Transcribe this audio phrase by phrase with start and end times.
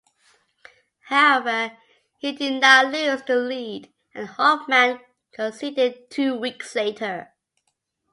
[1.03, 1.77] However,
[2.17, 4.99] he did not lose the lead, and Hoffmann
[5.31, 7.31] conceded two weeks later.